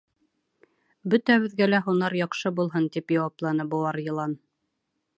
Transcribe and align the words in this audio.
—Бөтәбеҙгә 1.15 1.69
лә 1.69 1.83
һунар 1.89 2.17
яҡшы 2.21 2.55
булһын,— 2.61 2.91
тип 2.97 3.15
яуапланы 3.19 3.71
быуар 3.75 4.05
йылан. 4.09 4.39